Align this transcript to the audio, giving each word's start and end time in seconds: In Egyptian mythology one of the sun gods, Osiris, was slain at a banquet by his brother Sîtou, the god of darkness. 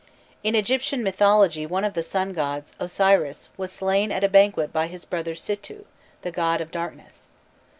In 0.43 0.55
Egyptian 0.55 1.03
mythology 1.03 1.67
one 1.67 1.83
of 1.85 1.93
the 1.93 2.01
sun 2.01 2.33
gods, 2.33 2.73
Osiris, 2.79 3.49
was 3.55 3.71
slain 3.71 4.11
at 4.11 4.23
a 4.23 4.29
banquet 4.29 4.73
by 4.73 4.87
his 4.87 5.05
brother 5.05 5.35
Sîtou, 5.35 5.85
the 6.23 6.31
god 6.31 6.59
of 6.59 6.71
darkness. 6.71 7.29